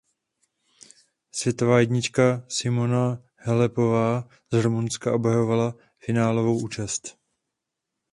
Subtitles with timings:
[1.31, 7.17] Světová jednička Simona Halepová z Rumunska obhajovala finálovou účast.